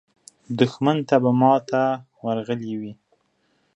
دښمن 0.59 0.97
ته 1.07 1.15
به 1.23 1.31
ماته 1.41 1.83
ورغلې 2.25 2.73
وي. 2.79 2.93